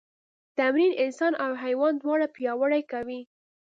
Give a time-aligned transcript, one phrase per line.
[0.57, 3.21] تمرین انسان او حیوان دواړه پیاوړي کوي.